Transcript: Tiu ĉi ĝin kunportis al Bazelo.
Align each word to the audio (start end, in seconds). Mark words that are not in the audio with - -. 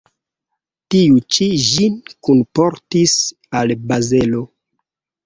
Tiu 0.93 1.19
ĉi 1.35 1.49
ĝin 1.65 1.99
kunportis 2.29 3.13
al 3.61 3.75
Bazelo. 3.93 4.41